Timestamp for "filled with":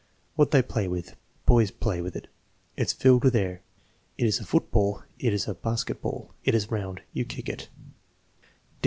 2.91-3.35